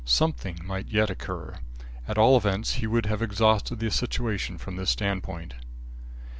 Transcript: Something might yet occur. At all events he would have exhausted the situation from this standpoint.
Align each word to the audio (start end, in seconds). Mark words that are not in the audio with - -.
Something 0.03 0.61
might 0.65 0.87
yet 0.87 1.11
occur. 1.11 1.59
At 2.07 2.17
all 2.17 2.35
events 2.35 2.73
he 2.73 2.87
would 2.87 3.05
have 3.05 3.21
exhausted 3.21 3.77
the 3.77 3.91
situation 3.91 4.57
from 4.57 4.75
this 4.75 4.89
standpoint. 4.89 5.53